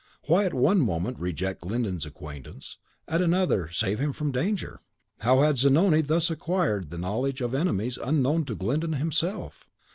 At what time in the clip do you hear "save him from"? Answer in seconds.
3.69-4.31